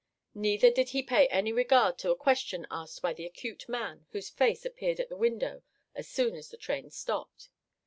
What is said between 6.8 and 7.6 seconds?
stopped.